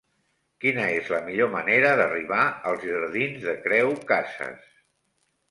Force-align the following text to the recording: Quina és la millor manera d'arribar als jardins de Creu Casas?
Quina 0.63 0.85
és 0.93 1.11
la 1.15 1.19
millor 1.27 1.51
manera 1.55 1.91
d'arribar 1.99 2.47
als 2.71 2.87
jardins 2.93 3.47
de 3.51 3.55
Creu 3.69 3.95
Casas? 4.15 4.67